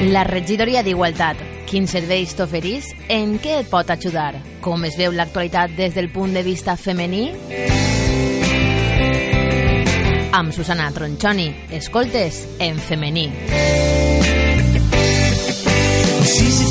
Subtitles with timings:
[0.00, 1.36] La regidoria d'Igualtat.
[1.68, 2.86] Quins serveis t'oferís?
[3.12, 4.30] En què et pot ajudar?
[4.64, 7.26] Com es veu l'actualitat des del punt de vista femení?
[10.32, 11.50] Amb Susana Tronchoni.
[11.76, 13.28] Escoltes en femení.
[16.24, 16.69] She's the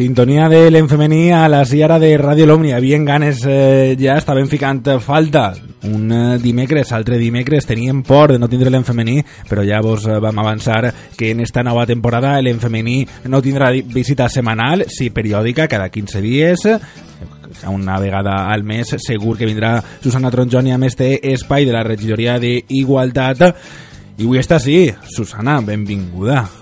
[0.00, 2.70] Sintonia de l'enfemení a la Sierra de Ràdio l'Omni.
[2.72, 5.52] Havien ganes, eh, ja estaven ficant falta.
[5.84, 10.16] Un eh, dimecres, altre dimecres, teníem por de no tindre l'enfemení, però ja vos eh,
[10.16, 15.90] vam avançar que en esta nova temporada l'enfemení no tindrà visita setmanal, sí periòdica, cada
[15.90, 16.78] 15 dies, eh,
[17.68, 22.38] una vegada al mes segur que vindrà Susana Tronjoni amb este espai de la regidoria
[22.40, 23.44] d'Igualtat
[24.16, 26.59] i avui està així, Susana, benvinguda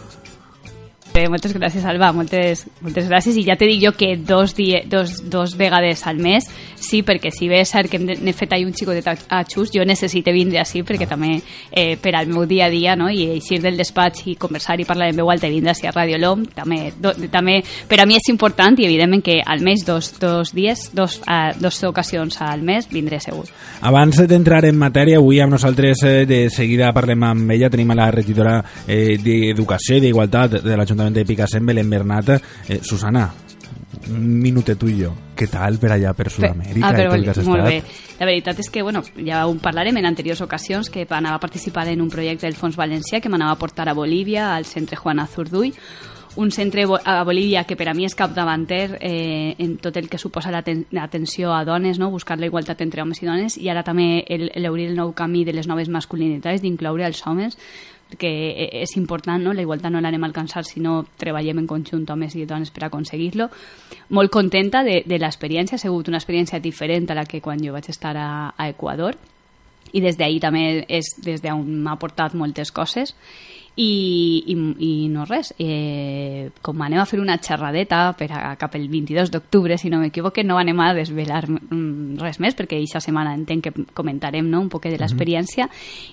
[1.18, 3.34] Eh, moltes gràcies, Alba, moltes, moltes gràcies.
[3.40, 6.46] I ja te dic jo que dos, die, dos, dos vegades al mes,
[6.78, 9.72] sí, perquè si bé és cert que n'he fet ahir un xicotet a, a xus,
[9.74, 11.40] jo necessite vindre així perquè també
[11.72, 14.86] eh, per al meu dia a dia, no?, i eixir del despatx i conversar i
[14.86, 17.58] parlar en veu alta i vindre així a Ràdio LOM, també, do, també
[17.90, 21.50] per a mi és important i evidentment que al mes dos, dos dies, dos, uh,
[21.58, 23.48] dos ocasions al mes vindré segur.
[23.82, 27.98] Abans d'entrar en matèria, avui amb nosaltres eh, de seguida parlem amb ella, tenim a
[27.98, 32.28] la regidora eh, d'Educació i d'Igualtat de l'Ajuntament de Picassent, Belén Bernat.
[32.68, 33.30] Eh, Susana,
[34.10, 35.12] un minutet tu i jo.
[35.38, 36.86] Què tal per allà, per Sud-amèrica?
[36.88, 37.68] Ah, i però tot el que molt estat?
[37.68, 38.16] bé.
[38.18, 41.86] La veritat és que, bueno, ja ho parlarem en anteriors ocasions, que anava a participar
[41.88, 45.26] en un projecte del Fons Valencià que m'anava a portar a Bolívia, al centre Juana
[45.26, 45.72] Zurduy,
[46.36, 50.18] un centre a Bolívia que per a mi és capdavanter eh, en tot el que
[50.18, 52.10] suposa l'aten- l'atenció a dones, no?
[52.10, 55.44] buscar la igualtat entre homes i dones, i ara també el- l'obrir el nou camí
[55.44, 57.58] de les noves masculinitats, d'incloure els homes,
[58.08, 59.52] perquè eh, és important, no?
[59.52, 62.86] la igualtat no l'anem a alcançar si no treballem en conjunt homes i dones per
[62.88, 63.48] aconseguir-lo.
[64.16, 67.74] Molt contenta de, de l'experiència, ha sigut una experiència diferent a la que quan jo
[67.76, 69.18] vaig estar a, a Equador
[69.92, 73.14] i des d'ahir també és des d'on m'ha portat moltes coses
[73.78, 75.52] i, i, i no res.
[75.58, 80.00] Eh, com anem a fer una xerradeta per a, cap el 22 d'octubre si no
[80.02, 84.60] m'equivoque no anem a desvelar mm, res més perquè aquesta setmana entenc que comentarem no,
[84.64, 85.68] un poc de l'experiència.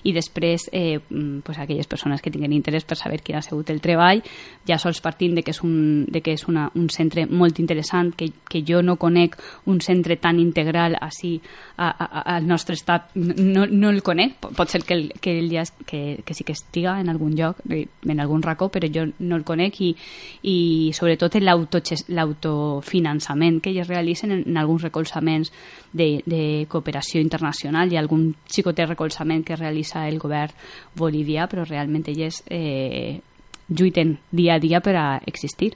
[0.06, 3.70] I després eh, mm, pues, aquelles persones que tinguin interès per saber quin ha sigut
[3.74, 4.22] el treball
[4.68, 8.12] ja sols partint de que és un, de que és una, un centre molt interessant
[8.14, 9.34] que, que jo no conec
[9.66, 11.40] un centre tan integral així
[11.76, 15.50] a, a, al nostre estat no, no el conec, Pot- ser que, el, que, el
[15.56, 19.06] es- que, que sí que estiga en algun lloc eh, en algun racó, però jo
[19.18, 19.94] no el conec i,
[20.42, 25.52] i sobretot en l'autofinançament que ells realicen en, en alguns recolzaments
[25.92, 30.52] de, de cooperació internacional i algun xicotet recolzament que realitza el govern
[30.96, 33.20] bolivià, però realment ells eh,
[33.68, 35.74] lluiten dia a dia per a existir.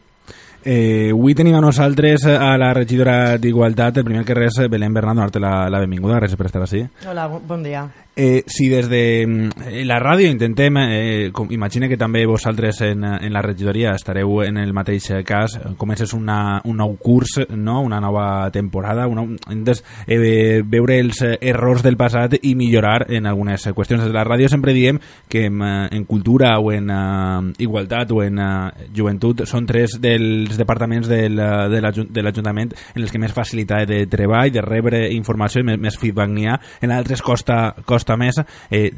[0.62, 5.16] Eh, avui tenim a nosaltres a la regidora d'Igualtat, el primer que res, Belén Bernat,
[5.16, 6.82] donar-te la, la benvinguda, gràcies per estar així.
[7.08, 7.86] Hola, bo- bon dia.
[8.22, 13.00] Eh, si des de mm, la ràdio intentem, eh, com, imagine que també vosaltres en,
[13.00, 17.78] en la regidoria estareu en el mateix cas, eh, comences una, un nou curs, no?
[17.80, 23.24] una nova temporada, una, intentes eh, veure els eh, errors del passat i millorar en
[23.30, 24.04] algunes eh, qüestions.
[24.04, 28.12] Des de la ràdio sempre diem que en, eh, en cultura o en eh, igualtat
[28.12, 33.24] o en eh, joventut són tres dels departaments del, eh, de l'Ajuntament en els que
[33.24, 36.60] més facilitat de treball, de rebre informació i més, més feedback n'hi ha.
[36.84, 38.40] En altres costa, costa més.
[38.70, 38.90] Eh,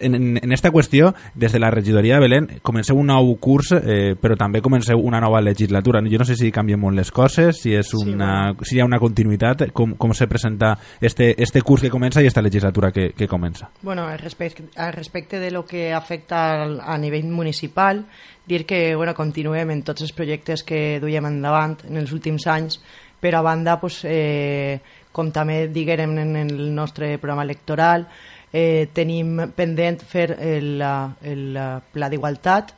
[0.00, 3.72] en, en, en esta qüestió, des de la regidoria de Belén, comenceu un nou curs,
[3.76, 6.02] eh, però també comenceu una nova legislatura.
[6.10, 9.00] Jo no sé si canvien molt les coses, si, és una, si hi ha una
[9.02, 13.28] continuïtat, com, com se presenta este, este curs que comença i esta legislatura que, que
[13.28, 13.70] comença.
[13.82, 18.04] Bueno, al respecte, al respecte de lo que afecta a nivell municipal,
[18.46, 22.80] dir que bueno, continuem en tots els projectes que duiem endavant en els últims anys,
[23.20, 24.80] però a banda, pues, eh,
[25.16, 28.04] com també diguérem en el nostre programa electoral,
[28.52, 30.82] eh, tenim pendent fer el,
[31.24, 31.60] el
[31.92, 32.74] pla d'igualtat,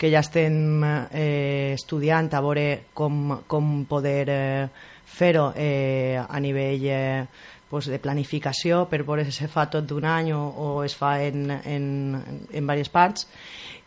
[0.00, 0.82] que ja estem
[1.14, 2.66] eh, estudiant a veure
[2.96, 4.68] com, com poder eh,
[5.06, 7.26] fer-ho eh, a nivell eh,
[7.70, 11.14] pues, de planificació per veure si se fa tot d'un any o, o es fa
[11.22, 11.84] en, en,
[12.18, 13.28] en diverses parts.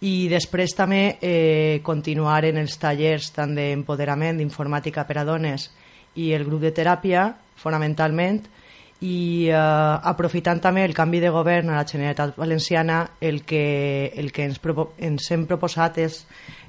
[0.06, 5.68] I després també eh, continuar en els tallers tant d'empoderament, d'informàtica per a dones
[6.16, 7.30] i el grup de teràpia
[7.60, 8.44] fonamentalment
[9.04, 14.32] i eh, aprofitant també el canvi de govern a la Generalitat Valenciana el que, el
[14.32, 16.22] que ens, propo, ens hem proposat és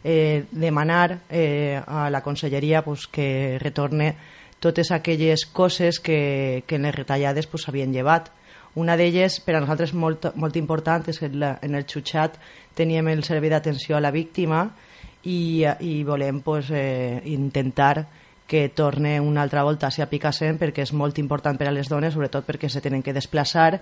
[0.03, 4.15] eh, demanar eh, a la conselleria pues, que retorne
[4.59, 8.33] totes aquelles coses que, que en les retallades pues, havien llevat.
[8.77, 12.37] Una d'elles, per a nosaltres molt, molt important, és el, en el xutxat
[12.77, 14.67] teníem el servei d'atenció a la víctima
[15.25, 18.07] i, i volem pues, eh, intentar
[18.47, 21.75] que torne una altra volta a ser a Picassent perquè és molt important per a
[21.75, 23.81] les dones, sobretot perquè se tenen que desplaçar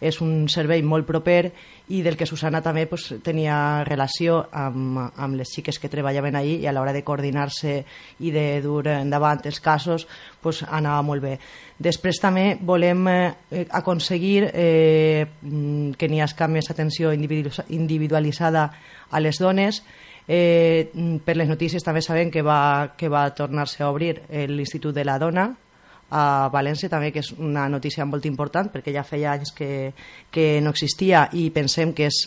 [0.00, 1.52] és un servei molt proper
[1.88, 6.58] i del que Susana també pues, tenia relació amb, amb les xiques que treballaven allí
[6.60, 7.76] i a l'hora de coordinar-se
[8.20, 10.06] i de dur endavant els casos
[10.42, 11.36] pues, anava molt bé.
[11.78, 15.26] Després també volem eh, aconseguir eh,
[15.96, 18.70] que n'hi hagi més atenció individualitzada
[19.10, 19.82] a les dones,
[20.26, 20.90] Eh,
[21.24, 24.16] per les notícies també sabem que va, que va tornar-se a obrir
[24.50, 25.46] l'Institut de la Dona
[26.10, 29.92] a València també, que és una notícia molt important perquè ja feia anys que,
[30.30, 32.20] que no existia i pensem que és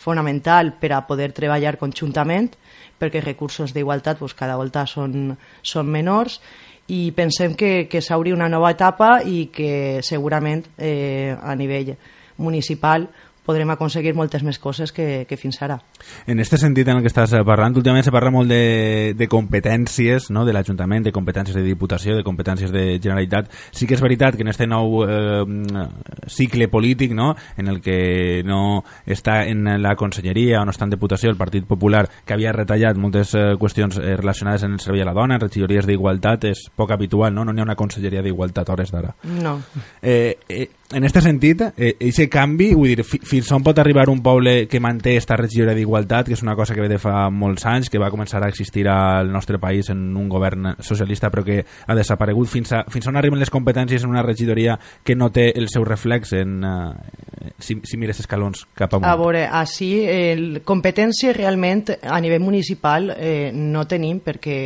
[0.00, 2.54] fonamental per a poder treballar conjuntament
[2.96, 6.40] perquè els recursos d'igualtat doncs, cada volta són, són menors
[6.88, 11.96] i pensem que, que s'hauria una nova etapa i que segurament eh, a nivell
[12.38, 13.08] municipal
[13.46, 15.78] podrem aconseguir moltes més coses que, que fins ara.
[16.26, 20.30] En aquest sentit en el que estàs parlant, últimament se parla molt de, de competències
[20.34, 20.44] no?
[20.46, 23.50] de l'Ajuntament, de competències de Diputació, de competències de Generalitat.
[23.70, 25.86] Sí que és veritat que en aquest nou eh,
[26.32, 27.32] cicle polític no?
[27.56, 31.66] en el que no està en la Conselleria o no està en Diputació el Partit
[31.68, 35.36] Popular, que havia retallat moltes eh, qüestions eh, relacionades en el servei a la dona,
[35.36, 37.44] en regidories d'igualtat, és poc habitual, no?
[37.44, 39.14] No n'hi ha una Conselleria d'Igualtat hores d'ara.
[39.42, 39.58] No.
[40.02, 44.20] Eh, eh, en aquest sentit, eh, aquest canvi, vull dir, fins on pot arribar un
[44.22, 47.66] poble que manté aquesta regió d'igualtat, que és una cosa que ve de fa molts
[47.66, 51.64] anys, que va començar a existir al nostre país en un govern socialista però que
[51.64, 55.48] ha desaparegut, fins, a, fins on arriben les competències en una regidoria que no té
[55.58, 59.10] el seu reflex en, eh, si, si mires escalons cap amunt?
[59.10, 64.60] A veure, així, el, competència realment a nivell municipal eh, no tenim perquè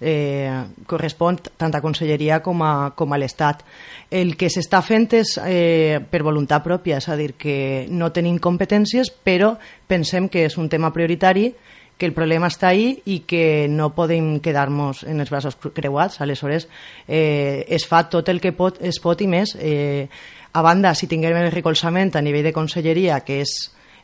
[0.00, 0.52] eh,
[0.86, 3.64] correspon tant a Conselleria com a, com a l'Estat.
[4.10, 8.38] El que s'està fent és eh, per voluntat pròpia, és a dir, que no tenim
[8.42, 9.54] competències, però
[9.86, 11.52] pensem que és un tema prioritari
[11.96, 16.20] que el problema està ahí i que no podem quedar-nos en els braços creuats.
[16.20, 16.68] Aleshores,
[17.08, 19.56] eh, es fa tot el que pot, es pot i més.
[19.58, 20.08] Eh,
[20.52, 23.56] a banda, si tinguem el recolzament a nivell de conselleria, que és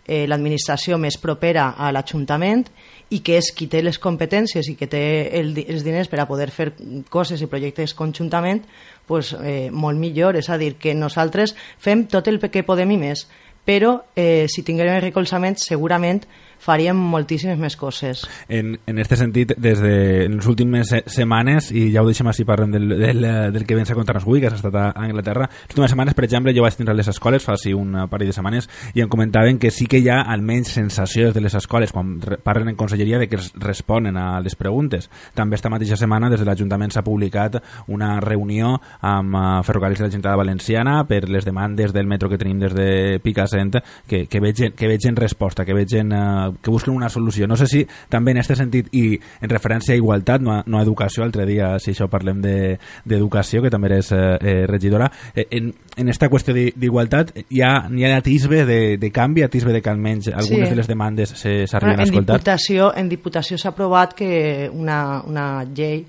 [0.07, 2.65] eh, l'administració més propera a l'Ajuntament,
[3.13, 5.03] i que és qui té les competències i que té
[5.39, 6.71] el, els diners per a poder fer
[7.13, 8.65] coses i projectes conjuntament,
[9.07, 10.39] pues, eh, molt millor.
[10.41, 13.27] És a dir, que nosaltres fem tot el que podem i més,
[13.65, 16.25] però eh, si tinguem el recolzament segurament
[16.63, 18.25] faríem moltíssimes més coses.
[18.49, 19.95] En, en este sentit, des de
[20.31, 23.99] les últimes setmanes, i ja ho deixem així, parlem del, del, del que vens a
[23.99, 26.95] contar-nos avui, que has estat a Anglaterra, les últimes setmanes, per exemple, jo vaig tindre
[26.97, 30.21] les escoles fa un parell de setmanes i em comentaven que sí que hi ha
[30.33, 35.09] almenys sensacions de les escoles quan parlen en conselleria de que responen a les preguntes.
[35.35, 37.59] També esta mateixa setmana des de l'Ajuntament s'ha publicat
[37.89, 42.39] una reunió amb uh, Ferrocarrils de la Generalitat Valenciana per les demandes del metro que
[42.41, 46.95] tenim des de Picassent que, que, vegen, que vegen resposta, que vegen uh, que busquen
[46.95, 47.47] una solució.
[47.49, 50.79] No sé si també en aquest sentit i en referència a igualtat, no a, no
[50.79, 55.11] a educació, altre dia si això parlem d'educació, de, que també eres eh, eh, regidora,
[55.35, 59.73] eh, en, en esta qüestió d'igualtat hi ha, hi ha atisbe de, de canvi, atisbe
[59.73, 60.73] de que almenys algunes sí.
[60.73, 62.37] de les demandes s'arriben a escoltar?
[62.37, 66.05] En Diputació, en Diputació s'ha aprovat que una, una llei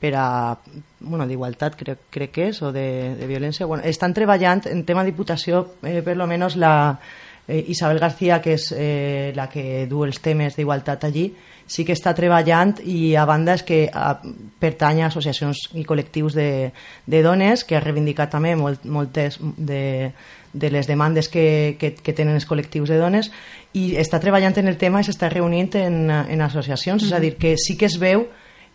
[0.00, 0.58] per a
[1.00, 5.04] bueno, d'igualtat crec, crec que és o de, de violència bueno, estan treballant en tema
[5.04, 6.98] de diputació eh, per lo menos la,
[7.48, 11.30] eh, Isabel García, que és eh, la que du els temes d'igualtat allí,
[11.66, 14.14] sí que està treballant i a banda és que a,
[14.62, 16.70] pertany a associacions i col·lectius de,
[17.06, 20.12] de dones que ha reivindicat també molt, moltes de,
[20.54, 23.32] de les demandes que, que, que tenen els col·lectius de dones
[23.74, 27.12] i està treballant en el tema i s'està reunint en, en associacions, mm -hmm.
[27.12, 28.28] és a dir, que sí que es veu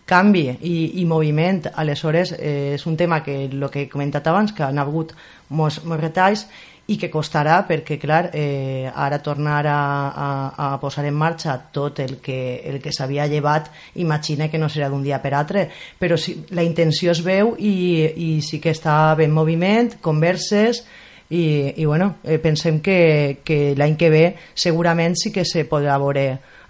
[0.06, 1.68] canvi i, i moviment.
[1.74, 5.13] Aleshores, eh, és un tema que el que he comentat abans, que han hagut
[5.50, 6.48] molts, molts retalls
[6.91, 9.77] i que costarà perquè, clar, eh, ara tornar a,
[10.12, 10.29] a,
[10.67, 13.69] a posar en marxa tot el que, el que s'havia llevat,
[14.01, 15.69] imagina que no serà d'un dia per altre,
[16.00, 17.74] però si, la intenció es veu i,
[18.12, 20.83] i sí que està ben moviment, converses,
[21.31, 25.95] i, i bueno, eh, pensem que, que l'any que ve segurament sí que se podrà
[26.01, 26.25] veure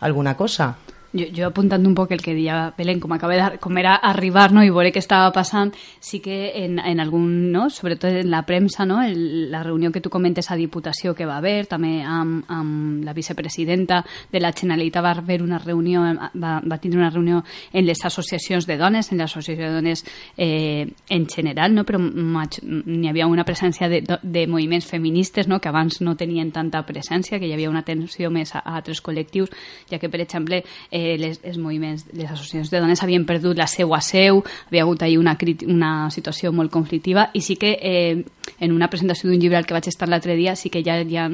[0.05, 0.75] alguna cosa.
[1.11, 4.53] Jo, jo apuntant un poc el que deia Belén, com, acaba de, com era arribar
[4.55, 8.45] no, i veure què estava passant, sí que en, en algun, no, sobretot en la
[8.47, 12.45] premsa, no, el, la reunió que tu comentes a Diputació que va haver, també amb,
[12.47, 17.43] amb la vicepresidenta de la Generalitat va haver una reunió, va, va tindre una reunió
[17.73, 20.05] en les associacions de dones, en l'associació de dones
[20.37, 25.71] eh, en general, no, però n'hi havia una presència de, de moviments feministes no, que
[25.71, 29.51] abans no tenien tanta presència, que hi havia una atenció més a, a altres col·lectius,
[29.91, 33.57] ja que, per exemple, eh, eh, les, els moviments, les associacions de dones havien perdut
[33.57, 35.35] la seua seu, havia hagut ahir una,
[35.67, 38.23] una situació molt conflictiva i sí que eh,
[38.59, 41.17] en una presentació d'un llibre al que vaig estar l'altre dia sí que ja hi
[41.17, 41.27] ha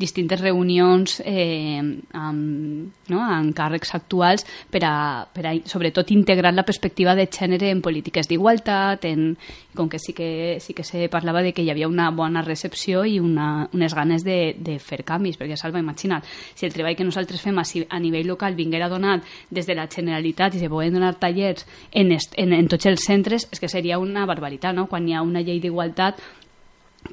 [0.00, 1.80] distintes reunions eh,
[2.12, 4.94] amb, no, amb càrrecs actuals per a,
[5.32, 9.34] per a sobretot integrar la perspectiva de gènere en polítiques d'igualtat, en,
[9.74, 13.04] com que sí que, sí que se parlava de que hi havia una bona recepció
[13.04, 17.06] i una, unes ganes de, de fer canvis, perquè Salva, imagina't, si el treball que
[17.06, 20.94] nosaltres fem a, a nivell local vinguera donat des de la Generalitat i se poden
[20.94, 24.86] donar tallers en, en, en tots els centres, és que seria una barbaritat, no?
[24.86, 26.20] Quan hi ha una llei d'igualtat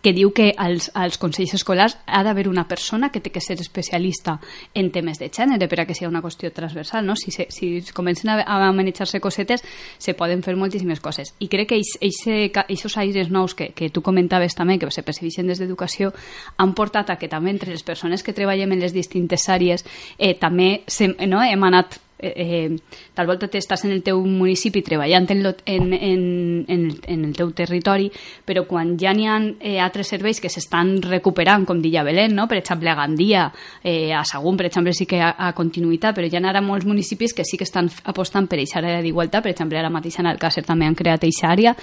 [0.02, 3.60] que diu que als, als consells escolars ha d'haver una persona que té que ser
[3.60, 4.40] especialista
[4.74, 7.16] en temes de gènere per a que sigui una qüestió transversal, no?
[7.20, 9.64] Si, se, si comencen a, a manejar-se cosetes,
[9.98, 11.36] se poden fer moltíssimes coses.
[11.40, 15.60] I crec que aquests aires nous que, que tu comentaves també, que se percebeixen des
[15.60, 16.14] d'educació,
[16.58, 19.86] han portat a que també entre les persones que treballem en les distintes àrees
[20.18, 24.84] eh, també se, no, hem anat eh, eh, tal volta t'estàs en el teu municipi
[24.86, 26.24] treballant en, lo, en, en,
[26.68, 28.10] en, en el teu territori,
[28.46, 32.48] però quan ja n'hi ha eh, altres serveis que s'estan recuperant, com deia Belén, no?
[32.48, 33.50] per exemple a Gandia,
[33.84, 36.86] eh, a Sagún, per exemple, sí que ha, ha continuïtat, però hi ha ara molts
[36.86, 40.30] municipis que sí que estan apostant per aquesta àrea d'igualtat, per exemple, ara mateix en
[40.32, 41.76] Alcàcer també han creat aquesta àrea,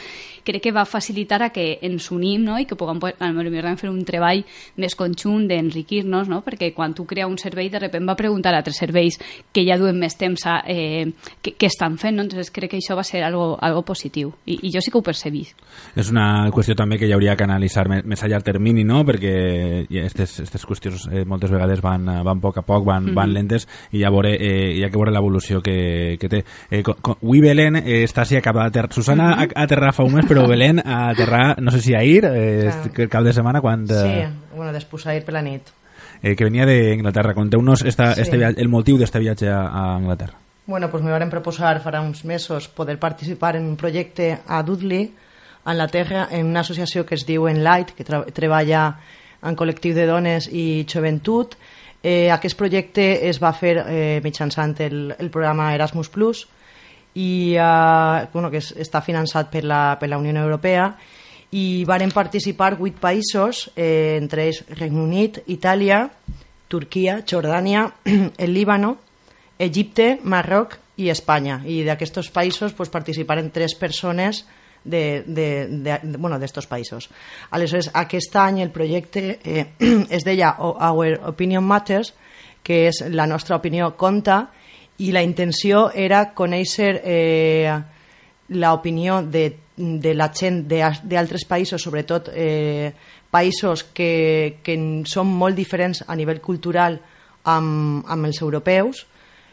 [0.44, 2.58] crec que va facilitar a que ens unim no?
[2.58, 4.44] i que puguem millor fer un treball
[4.76, 6.42] més conjunt d'enriquir-nos, no?
[6.44, 9.18] perquè quan tu crea un servei de repent va preguntar a altres serveis
[9.52, 11.06] que ja duen més temps a, eh,
[11.42, 12.22] què, què estan fent, no?
[12.22, 15.02] entonces crec que això va ser algo, algo positiu i, i jo sí que ho
[15.02, 15.54] percebís.
[15.96, 19.04] És una qüestió també que hi hauria que analitzar més, més a llarg termini, no?
[19.08, 23.14] perquè aquestes qüestions eh, moltes vegades van, van a poc a poc, van, mm -hmm.
[23.14, 26.44] van lentes i ja veure, eh, ha que veure l'evolució que, que té.
[26.70, 28.92] Eh, con, con, avui Belén eh, està així acaba d'aterrar.
[28.92, 29.52] Susana mm -hmm.
[29.54, 33.08] a aterrar fa un mes, però Belén a aterrar, no sé si ahir, eh, el
[33.08, 33.86] cap de setmana, quan...
[33.86, 35.70] Sí, Eh, bueno, després ahir per la nit.
[36.22, 37.34] Eh, que venia d'Inglaterra.
[37.34, 37.84] Conteu-nos
[38.14, 38.22] Sí.
[38.22, 40.36] este viatge, el motiu d'este viatge a, a Anglaterra.
[40.66, 45.14] Bueno, pues me van proposar farà uns mesos poder participar en un projecte a Dudley,
[45.64, 48.98] a Anglaterra, en una associació que es diu Enlight, que treballa
[49.42, 51.56] en col·lectiu de dones i joventut.
[52.02, 56.10] Eh, aquest projecte es va fer eh, mitjançant el, el programa Erasmus+,
[57.14, 60.92] i eh, bueno, que es, està finançat per la, per la Unió Europea
[61.50, 66.02] i varen participar vuit països, eh, entre ells Regne Unit, Itàlia,
[66.68, 67.86] Turquia, Jordània,
[68.44, 68.96] el Líbano,
[69.58, 71.62] Egipte, Marroc i Espanya.
[71.64, 74.44] I d'aquests països pues, participaren tres persones
[74.84, 77.08] de, de, de, de, bueno, d'estos països.
[77.50, 79.66] Aleshores, aquest any el projecte eh,
[80.10, 82.12] es deia Our Opinion Matters,
[82.62, 84.48] que és la nostra opinió compta,
[84.98, 87.72] i la intenció era conèixer eh,
[88.48, 89.44] l'opinió de,
[89.78, 92.90] de la gent d'altres països, sobretot eh,
[93.30, 96.98] països que, que són molt diferents a nivell cultural
[97.48, 99.06] amb, amb els europeus,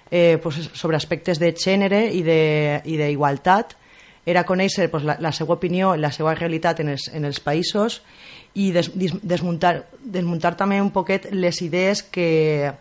[0.09, 3.77] eh, pues, sobre aspectes de gènere i d'igualtat,
[4.25, 8.01] era conèixer pues, la, la seva opinió, la seva realitat en els, en els països
[8.57, 12.73] i des, dis, desmuntar, desmuntar també un poquet les idees que,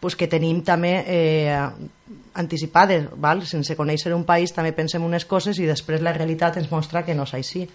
[0.00, 1.56] pues, que tenim també eh,
[2.40, 3.44] anticipades, val?
[3.46, 7.14] sense conèixer un país també pensem unes coses i després la realitat ens mostra que
[7.14, 7.66] no és així.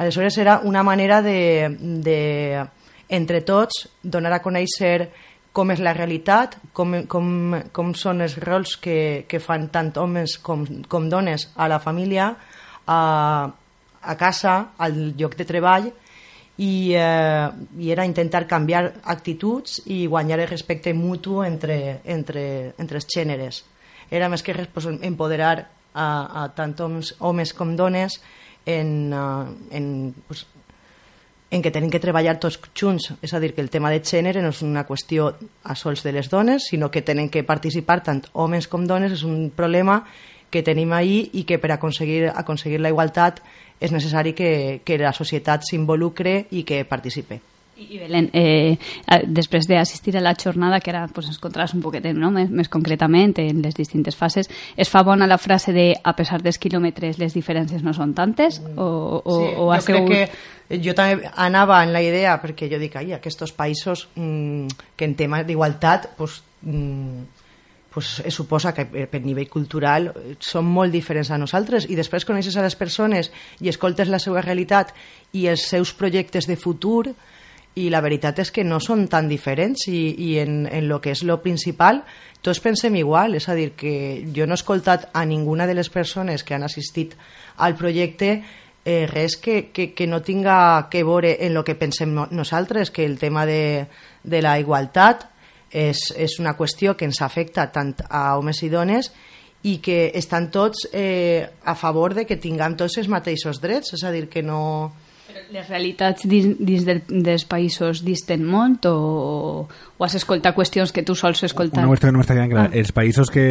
[0.00, 2.64] Aleshores era una manera de, de
[3.10, 5.10] entre tots, donar a conèixer
[5.52, 10.38] com és la realitat, com, com, com són els rols que, que fan tant homes
[10.38, 12.30] com, com dones a la família,
[12.86, 13.00] a,
[14.00, 15.90] a casa, al lloc de treball,
[16.60, 17.48] i, eh,
[17.80, 23.62] i era intentar canviar actituds i guanyar el respecte mutu entre, entre, entre els gèneres.
[24.10, 25.54] Era més que pues, empoderar
[25.94, 26.08] a,
[26.44, 28.18] a tant homes, homes com dones
[28.66, 29.86] en, uh, en,
[30.28, 30.44] pues,
[31.50, 34.42] en què tenen que treballar tots junts, és a dir, que el tema de gènere
[34.44, 35.32] no és una qüestió
[35.64, 39.24] a sols de les dones, sinó que tenen que participar tant homes com dones, és
[39.24, 40.02] un problema
[40.50, 43.40] que tenim ahir i que per aconseguir, aconseguir la igualtat
[43.80, 47.40] és necessari que, que la societat s'involucre i que participe.
[47.80, 48.76] I Belén, eh,
[49.24, 52.28] després d'assistir a la jornada, que ara pues, ens contaràs un poquet no?
[52.34, 56.42] més, més concretament en les distintes fases, es fa bona la frase de a pesar
[56.44, 58.60] dels quilòmetres les diferències no són tantes?
[58.76, 62.78] O, o, sí, o jo crec que jo també anava en la idea perquè jo
[62.78, 67.39] dic, ai, aquests països mmm, que en tema d'igualtat pues, mmm,
[67.92, 71.88] pues, es suposa que per, nivell cultural eh, són molt diferents a nosaltres.
[71.90, 74.94] I després coneixes a les persones i escoltes la seva realitat
[75.32, 77.10] i els seus projectes de futur
[77.78, 79.86] i la veritat és que no són tan diferents.
[79.88, 82.04] I, i en, en lo que és lo principal
[82.40, 85.90] tots pensem igual, és a dir, que jo no he escoltat a ninguna de les
[85.92, 87.12] persones que han assistit
[87.58, 88.30] al projecte
[88.84, 92.90] eh, res que, que, que no tinga que veure en lo que pensem no, nosaltres,
[92.90, 93.88] que el tema de,
[94.24, 95.28] de la igualtat
[95.72, 99.12] és, és una qüestió que ens afecta tant a homes i dones
[99.62, 104.04] i que estan tots eh, a favor de que tinguem tots els mateixos drets, és
[104.04, 104.92] a dir, que no...
[105.54, 109.66] Les realitats dins, dins del, dels països disten molt o,
[109.98, 111.84] o has escoltat qüestions que tu sols escoltar?
[111.84, 112.72] Una qüestió que no m'està quedant clara.
[112.74, 113.44] Els països que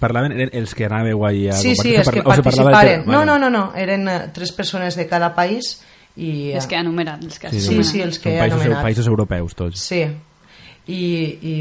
[0.00, 3.04] parlaven eren els que anàveu allà a Sí, sí, els o que de- participaren.
[3.06, 5.74] No, no, no, no, eren eh, tres persones de cada país
[6.16, 6.52] i...
[6.56, 7.20] Els que han enumerat.
[7.24, 7.90] Els que has Sí, anomenat.
[7.92, 9.84] sí, els Són que he països, països europeus, tots.
[9.84, 10.00] Sí,
[10.88, 11.02] i,
[11.42, 11.54] i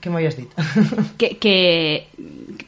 [0.00, 0.52] què m'havies dit?
[1.20, 1.56] que, que,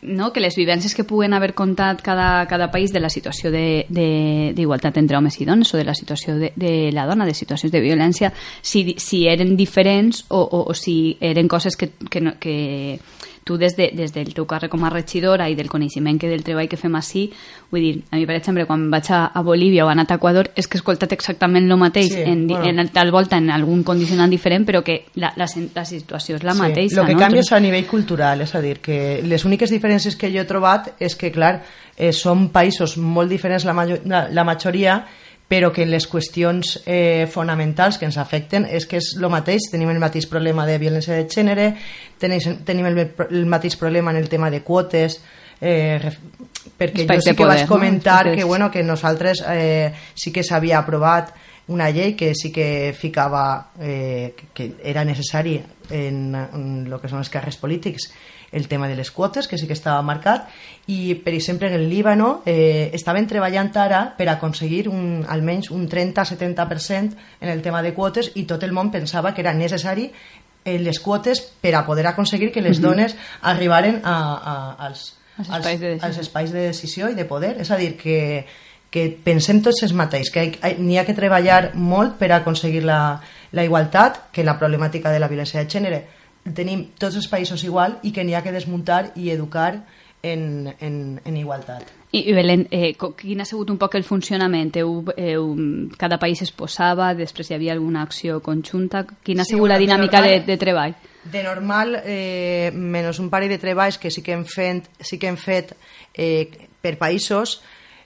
[0.03, 4.99] no, que les vivències que puguen haver contat cada, cada país de la situació d'igualtat
[4.99, 7.85] entre homes i dones o de la situació de, de la dona, de situacions de
[7.85, 12.99] violència, si, si eren diferents o, o, o si eren coses que, que, no, que
[13.49, 16.45] tu des, de, des del teu càrrec com a regidora i del coneixement que del
[16.45, 17.25] treball que fem així,
[17.73, 20.19] vull dir, a mi per exemple quan vaig a, a Bolívia o he anat a
[20.21, 22.69] Equador és que he escoltat exactament el mateix Sí, en, bueno.
[22.69, 26.55] en tal volta en algun condicionant diferent però que la, la, la situació és la
[26.59, 27.25] mateixa El que no?
[27.25, 30.49] canvia és a nivell cultural, és a dir, que les úniques diferències que jo he
[30.49, 31.59] trobat és que, clar,
[31.97, 35.01] eh, són països molt diferents la, majo la, la majoria,
[35.49, 39.89] però que les qüestions eh, fonamentals que ens afecten és que és el mateix, tenim
[39.89, 41.71] el mateix problema de violència de gènere,
[42.21, 42.99] tenim, tenim el,
[43.31, 45.23] el mateix problema en el tema de quotes,
[45.61, 45.99] eh,
[46.79, 47.73] perquè Espais jo sí que poder, vaig no?
[47.73, 51.33] comentar Espais- que, bueno, que nosaltres eh, sí que s'havia aprovat
[51.69, 55.59] una llei que sí que ficava eh, que era necessari
[55.91, 58.09] en, en el que són els càrrecs polítics
[58.53, 60.47] el tema de les quotes, que sí que estava marcat,
[60.87, 65.89] i, per exemple, en el Líbano eh, estaven treballant ara per aconseguir un, almenys un
[65.89, 70.09] 30-70% en el tema de quotes i tot el món pensava que era necessari
[70.65, 74.17] eh, les quotes per a poder aconseguir que les dones arribaren a,
[74.79, 76.07] a, als, Als espais de decisió.
[76.09, 77.57] als espais de decisió i de poder.
[77.63, 78.45] És a dir, que,
[78.91, 83.21] que pensem tots els mateix, que hi- n'hi ha que treballar molt per aconseguir la,
[83.53, 86.01] la igualtat, que la problemàtica de la violència de gènere
[86.55, 89.85] tenim tots els països igual i que n'hi ha que desmuntar i educar
[90.23, 91.85] en, en, en igualtat.
[92.11, 94.73] I, i Belén, eh, quin ha sigut un poc el funcionament?
[94.81, 95.45] Eu, eu,
[96.01, 99.05] cada país es posava, després hi havia alguna acció conjunta?
[99.23, 100.95] Quina ha Sí, sigut la de dinàmica de, normal- de treball?
[101.29, 105.29] De normal, eh, menys un parell de treballs que sí que hem fet, sí que
[105.29, 105.75] hem fet
[106.15, 106.49] eh,
[106.81, 107.59] per països,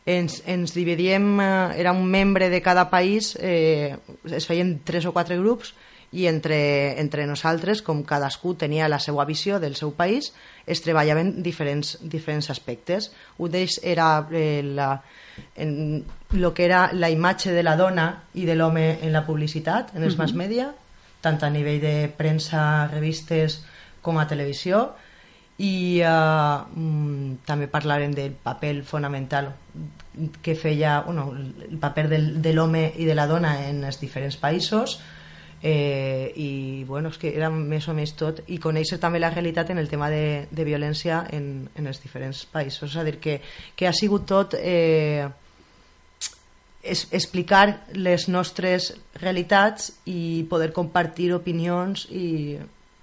[0.05, 3.95] ens, ens dividíem, eh, era un membre de cada país, eh,
[4.27, 5.75] es feien tres o quatre grups,
[6.13, 10.33] i entre, entre nosaltres, com cadascú tenia la seva visió del seu país,
[10.69, 13.11] es treballaven diferents, diferents aspectes.
[13.41, 14.91] Un d'ells era eh, la,
[15.57, 16.05] en
[16.37, 20.05] lo que era la imatge de la dona i de l'home en la publicitat, en
[20.05, 20.69] els mass media,
[21.25, 23.63] tant a nivell de premsa, revistes
[24.05, 24.91] com a televisió.
[25.65, 29.49] I eh, mm, també parlarem del paper fonamental
[30.45, 34.37] que feia bueno, el paper del, de l'home i de la dona en els diferents
[34.37, 35.01] països
[35.63, 39.71] eh, i bueno, és que era més o menys tot i conèixer també la realitat
[39.71, 42.91] en el tema de, de violència en, en els diferents països.
[42.91, 43.39] És a dir, que,
[43.79, 45.29] que ha sigut tot eh,
[46.83, 52.59] es, explicar les nostres realitats i poder compartir opinions i,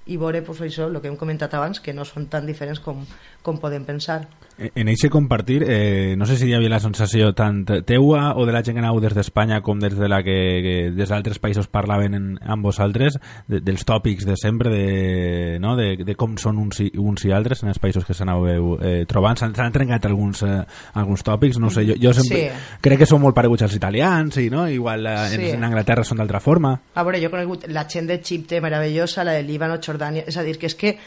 [0.10, 3.06] i veure pues, això, el que hem comentat abans, que no són tan diferents com,
[3.42, 4.28] com podem pensar.
[4.76, 8.52] En eixe compartir, eh, no sé si hi havia la sensació tant teua o de
[8.52, 10.34] la gent que anau des d'Espanya com des de la que,
[10.66, 13.16] que des d'altres països parlaven en, amb vosaltres,
[13.48, 15.78] de, dels tòpics de sempre, de, no?
[15.80, 19.06] de, de com són uns i, uns i altres en els països que s'anàveu eh,
[19.08, 19.40] trobant.
[19.40, 20.60] S'han trencat alguns, eh,
[21.00, 22.76] alguns tòpics, no sé, jo, jo sempre Sí.
[22.84, 24.68] crec que són molt pareguts als italians, i no?
[24.68, 25.50] igual eh, en, Sí.
[25.56, 26.74] en Anglaterra són d'altra forma.
[26.96, 30.28] A veure, jo he conegut la gent de Xipte meravellosa, la de Líbano, Jordània...
[30.28, 30.98] És a dir, que és que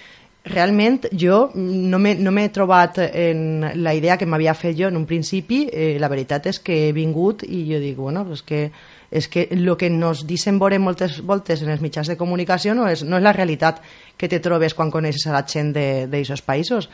[0.44, 5.68] realment jo no m'he trobat en la idea que m'havia fet jo en un principi.
[5.70, 8.70] Eh, la veritat és que he vingut i jo dic, bueno, és que
[9.12, 12.86] és que el que nos dicen veure moltes voltes en els mitjans de comunicació no
[12.88, 13.82] és, no és la realitat
[14.16, 16.88] que te trobes quan coneixes a la gent d'aquests països.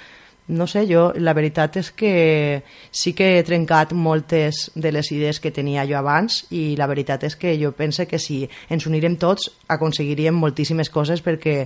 [0.49, 5.43] No sé, jo la veritat és que sí que he trencat moltes de les idees
[5.45, 8.41] que tenia jo abans i la veritat és que jo penso que si
[8.73, 11.59] ens unirem tots aconseguiríem moltíssimes coses perquè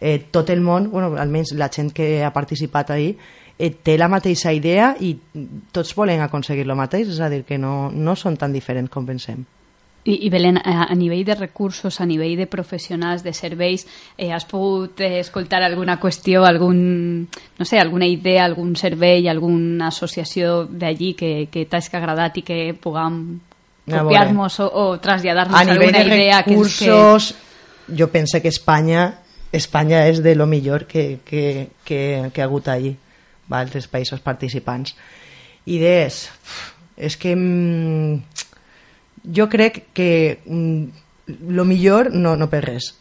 [0.00, 3.12] eh, tot el món, bueno, almenys la gent que ha participat ahir,
[3.58, 5.12] eh, té la mateixa idea i
[5.70, 9.04] tots volen aconseguir el mateix, és a dir, que no, no són tan diferents com
[9.04, 9.44] pensem.
[10.04, 13.86] I, i Belén, a, a nivell de recursos, a nivell de professionals, de serveis,
[14.16, 19.88] eh, has pogut eh, escoltar alguna qüestió, algun, no sé, alguna idea, algun servei, alguna
[19.92, 23.20] associació d'allí que, que t'hagi agradat i que puguem
[23.90, 24.04] A veure.
[24.04, 27.34] copiar-nos o, o traslladar-nos a nivell alguna de idea que, és recursos
[27.96, 29.18] jo penso que Espanya
[29.52, 32.94] Espanya és de lo millor que, que, que, que ha hagut allí
[33.50, 34.94] va, dels països participants
[35.66, 36.28] idees
[36.96, 38.39] és que mm,
[39.24, 40.84] jo crec que mm,
[41.48, 42.94] lo millor no, no per res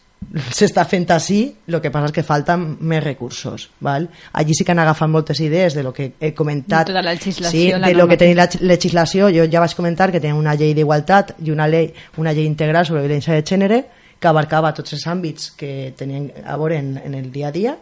[0.54, 3.70] s'està fent així, el que passa és que falten més recursos.
[3.82, 4.08] Val?
[4.38, 6.86] Allí sí que han agafat moltes idees de lo que he comentat.
[6.86, 9.32] De tota la legislació, sí, de lo que tenia la legislació.
[9.34, 11.90] Jo ja vaig comentar que tenia una llei d'igualtat i una llei,
[12.22, 13.84] una llei integral sobre violència de gènere
[14.20, 17.78] que abarcava tots els àmbits que tenien a veure en, en el dia a dia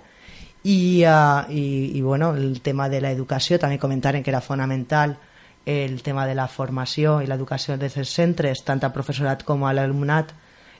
[0.63, 5.17] i, uh, i, i bueno, el tema de l'educació també comentaren que era fonamental
[5.67, 9.73] el tema de la formació i l'educació des dels centres, tant al professorat com a
[9.75, 10.31] l'alumnat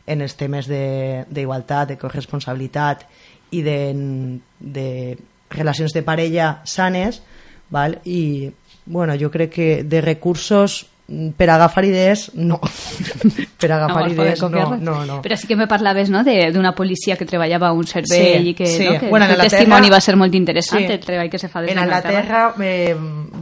[0.08, 3.04] en els temes d'igualtat, de, de corresponsabilitat
[3.52, 3.80] i de,
[4.60, 4.88] de
[5.52, 7.20] relacions de parella sanes
[7.70, 8.00] val?
[8.08, 8.50] i
[8.86, 12.58] bueno, jo crec que de recursos per agafar idees no
[13.60, 15.22] per agafar vols idees no, no, no.
[15.24, 18.50] Però sí que me parlaves no, de- d'una policia que treballava a un servei Sí,
[18.50, 18.84] i que, sí.
[18.86, 20.92] no, que Bueno, en el testimoni va ser molt interessant, Sí.
[20.94, 22.20] el treball que se fa des En d'Anglaterra.
[22.50, 22.96] Anglaterra eh,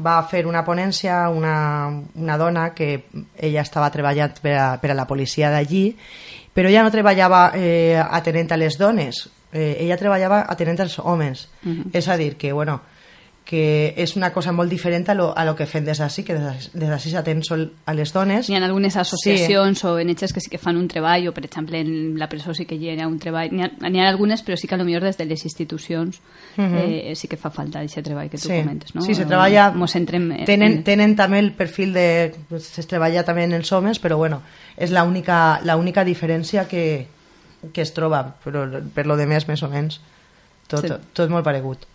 [0.06, 3.06] va fer una ponència una, una dona que
[3.38, 5.96] ella estava treballant per a, per a la policia d'allí,
[6.54, 11.48] però ella no treballava eh, atenent a les dones, eh, ella treballava atenent als homes.
[11.94, 12.82] És a dir, que, bueno,
[13.46, 16.34] que és una cosa molt diferent a lo, a lo que fem des d'ací, que
[16.34, 18.48] des d'ací s'atén sol a les dones.
[18.50, 21.78] Hi ha algunes associacions o ONGs que sí que fan un treball, o per exemple
[21.80, 23.52] en la presó sí que hi ha un treball.
[23.54, 26.20] N'hi ha, ha algunes, però sí que potser des de les institucions
[26.58, 28.96] eh, sí que fa falta aquest treball que tu comentes.
[28.96, 29.02] No?
[29.06, 29.70] Sí, se treballa...
[29.78, 32.34] Mos centrem en- tenen, en- tenen també el perfil de...
[32.50, 34.42] Pues, se treballa també en els homes, però bueno,
[34.76, 37.06] és l'única diferència que,
[37.72, 40.02] que es troba, però per lo de més, més o menys,
[40.68, 40.88] tot, Sí.
[40.90, 41.86] tot, tot molt paregut.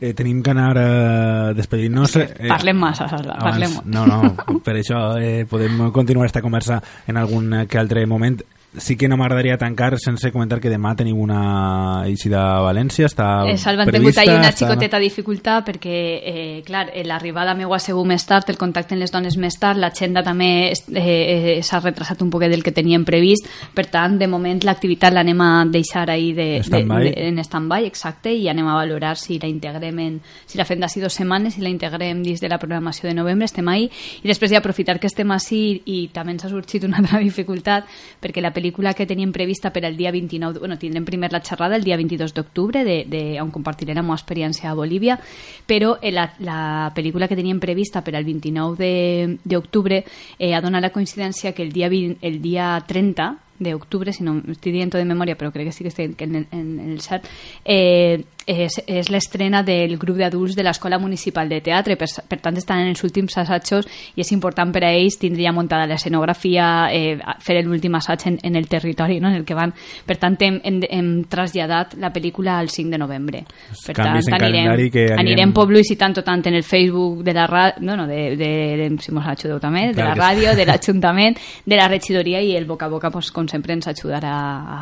[0.00, 2.16] Eh, tenim que anar eh, despedint-nos.
[2.16, 3.86] Eh, Parlem massa, Salva, abans- parlem molt.
[3.86, 8.42] No, no, per això eh, podem continuar esta conversa en algun eh, que altre moment.
[8.76, 13.44] Sí que no m'agradaria tancar sense comentar que demà tenim una eixida a València, està
[13.46, 18.06] Eh, Salva, han tingut una xicoteta dificultat perquè, eh, clar, eh, l'arribada meva ha sigut
[18.06, 22.22] més tard, el contacte amb les dones més tard, l'agenda també eh, eh, s'ha retrasat
[22.26, 26.32] un poquet del que teníem previst, per tant, de moment l'activitat l'anem a deixar ahí
[26.32, 27.06] de, de, Stand-by.
[27.06, 30.82] de, en stand-by, exacte, i anem a valorar si la integrem en, si la fem
[30.82, 33.86] d'ací dues setmanes, si la integrem dins de la programació de novembre, estem ahí,
[34.22, 37.86] i després d'aprofitar que estem així i també ens ha sorgit una altra dificultat
[38.18, 38.63] perquè la pel·lícula
[38.94, 42.32] que teníem prevista per al dia 29, bueno, tindrem primer la xerrada el dia 22
[42.34, 45.18] d'octubre, de, de, on compartirem la meva experiència a Bolívia,
[45.66, 50.04] però eh, la, la pel·lícula que teníem prevista per al 29 de- d'octubre
[50.38, 54.90] eh, ha la coincidència que el 20, el dia 30 d'octubre, si no estic dient
[54.92, 57.24] de memòria, però crec que sí que estic en, el- en, el cert,
[57.64, 62.56] eh, és, és l'estrena del grup d'adults de l'Escola Municipal de Teatre, per, per tant
[62.60, 67.18] estan en els últims assajos i és important per a ells tindria muntada l'escenografia, eh,
[67.40, 69.28] fer l'últim assaig en, en el territori no?
[69.28, 69.72] en el que van.
[70.06, 73.44] Per tant, hem, hem, hem traslladat la pel·lícula al 5 de novembre.
[73.86, 77.82] Per tant, en calendari que anirem- anirem publicitant tant en el Facebook de la ràdio,
[77.84, 81.76] no, no, de, de, de, si mos ajudeu també, de la ràdio, de l'Ajuntament, de
[81.76, 84.80] la regidoria i el boca a boca, pues, com sempre, ens ajudarà a,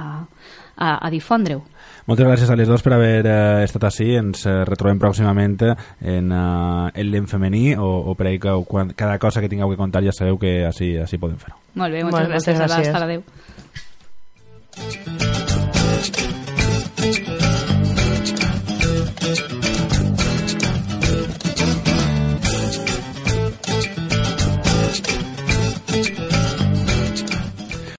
[0.76, 1.62] a, a difondre-ho.
[2.06, 4.08] Moltes gràcies a les dos per haver eh, estat així.
[4.18, 8.90] Ens eh, retrobem pròximament en eh, el Lent femení o, o per ahí que quan,
[8.98, 11.56] cada cosa que tingueu que contar ja sabeu que així, així podem fer-ho.
[11.78, 12.58] Molt bé, moltes Molt- gràcies.
[12.58, 12.74] moltes Alba.
[12.74, 12.94] gràcies.
[12.94, 13.06] Hasta
[16.26, 16.31] adéu.